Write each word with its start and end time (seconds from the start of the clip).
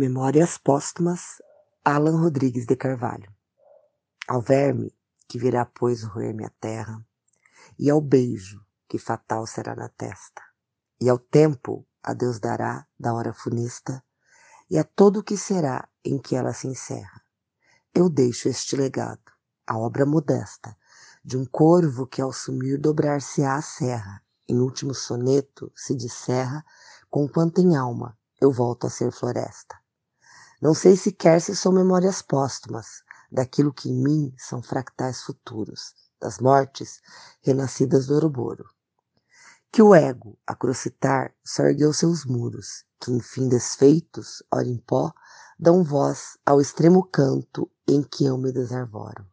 Memórias 0.00 0.56
Póstumas, 0.56 1.42
Alan 1.84 2.18
Rodrigues 2.22 2.64
de 2.64 2.74
Carvalho. 2.74 3.30
Ao 4.26 4.40
verme 4.40 4.96
que 5.28 5.38
virá 5.38 5.66
pois 5.66 6.02
roer-me 6.02 6.42
a 6.46 6.50
terra, 6.58 7.06
e 7.78 7.90
ao 7.90 8.00
beijo 8.00 8.64
que 8.88 8.98
fatal 8.98 9.46
será 9.46 9.76
na 9.76 9.90
testa, 9.90 10.40
e 10.98 11.10
ao 11.10 11.18
tempo 11.18 11.86
a 12.02 12.14
Deus 12.14 12.40
dará 12.40 12.86
da 12.98 13.12
hora 13.12 13.34
funesta, 13.34 14.02
e 14.70 14.78
a 14.78 14.84
todo 14.84 15.18
o 15.18 15.22
que 15.22 15.36
será 15.36 15.86
em 16.02 16.18
que 16.18 16.34
ela 16.34 16.54
se 16.54 16.66
encerra. 16.66 17.20
Eu 17.94 18.08
deixo 18.08 18.48
este 18.48 18.76
legado, 18.76 19.30
a 19.66 19.76
obra 19.76 20.06
modesta, 20.06 20.74
de 21.22 21.36
um 21.36 21.44
corvo 21.44 22.06
que 22.06 22.22
ao 22.22 22.32
sumir 22.32 22.78
dobrar-se-á 22.78 23.54
a 23.56 23.60
serra, 23.60 24.22
em 24.48 24.60
último 24.60 24.94
soneto 24.94 25.70
se 25.76 25.94
disserra, 25.94 26.64
com 27.10 27.28
quanto 27.28 27.60
em 27.60 27.76
alma 27.76 28.18
eu 28.40 28.50
volto 28.50 28.86
a 28.86 28.90
ser 28.90 29.12
floresta. 29.12 29.78
Não 30.60 30.74
sei 30.74 30.94
sequer 30.94 31.40
se 31.40 31.56
são 31.56 31.72
memórias 31.72 32.20
póstumas 32.20 33.02
daquilo 33.32 33.72
que 33.72 33.88
em 33.88 33.94
mim 33.94 34.34
são 34.36 34.62
fractais 34.62 35.22
futuros, 35.22 35.94
das 36.20 36.38
mortes 36.38 37.00
renascidas 37.42 38.06
do 38.06 38.14
Ouroboro. 38.14 38.68
Que 39.72 39.80
o 39.80 39.94
ego, 39.94 40.38
a 40.46 40.54
crocitar, 40.54 41.34
só 41.42 41.62
ergueu 41.62 41.94
seus 41.94 42.26
muros, 42.26 42.84
que 43.00 43.10
enfim 43.10 43.48
desfeitos, 43.48 44.42
ora 44.52 44.66
em 44.66 44.76
pó, 44.76 45.10
dão 45.58 45.82
voz 45.82 46.36
ao 46.44 46.60
extremo 46.60 47.04
canto 47.04 47.70
em 47.88 48.02
que 48.02 48.26
eu 48.26 48.36
me 48.36 48.52
desarvoro. 48.52 49.26